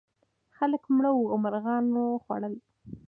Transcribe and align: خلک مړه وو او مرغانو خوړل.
خلک 0.57 0.83
مړه 0.95 1.09
وو 1.13 1.29
او 1.31 1.37
مرغانو 1.43 2.03
خوړل. 2.23 2.53